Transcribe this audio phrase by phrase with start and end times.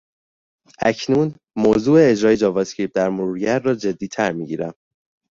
[0.89, 4.73] اکنون، موضوع اجرای جاوا اسکریپت در مرورگر را جدیتر میگیرم.